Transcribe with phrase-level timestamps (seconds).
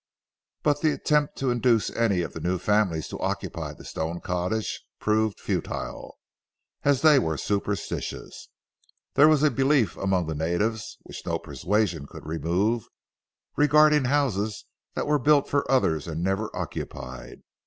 [0.63, 4.81] But the attempt to induce any of the new families to occupy the stone cottage
[4.99, 6.17] proved futile,
[6.81, 8.49] as they were superstitious.
[9.13, 12.87] There was a belief among the natives, which no persuasion could remove,
[13.55, 17.43] regarding houses that were built for others and never occupied.